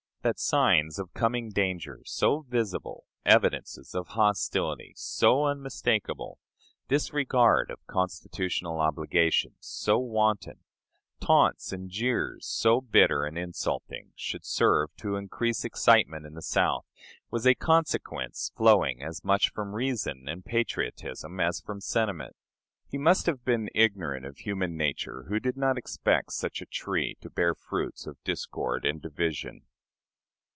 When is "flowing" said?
18.55-19.01